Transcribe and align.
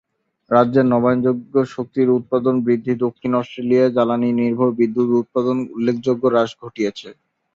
রাজ্যের 0.51 0.85
নবায়ন 0.91 1.19
যোগ্য 1.27 1.53
শক্তির 1.75 2.07
উৎপাদন 2.17 2.55
বৃদ্ধি 2.65 2.93
দক্ষিণ 3.05 3.31
অস্ট্রেলিয়ায় 3.35 3.93
জ্বালানি 3.95 4.29
নির্ভর 4.39 4.69
বিদ্যুত 4.79 5.09
উৎপাদন 5.21 5.57
উল্লেখযোগ্য 5.75 6.23
হ্রাস 6.29 6.51
ঘটিয়েছে। 6.61 7.09